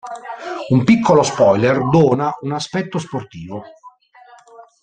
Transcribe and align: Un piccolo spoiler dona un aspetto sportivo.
Un 0.71 0.83
piccolo 0.83 1.21
spoiler 1.21 1.87
dona 1.89 2.35
un 2.39 2.53
aspetto 2.53 2.97
sportivo. 2.97 3.63